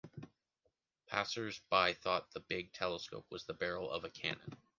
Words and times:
Passers-by 1.05 1.93
thought 1.93 2.31
the 2.31 2.39
big 2.39 2.73
telescope 2.73 3.27
was 3.29 3.45
the 3.45 3.53
barrel 3.53 3.87
of 3.91 4.03
a 4.03 4.09
cannon. 4.09 4.57